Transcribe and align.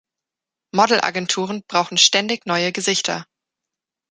Modelagenturen 0.73 1.61
brauchen 1.67 1.99
ständig 1.99 2.47
neue 2.47 2.71
Gesichter. 2.71 3.27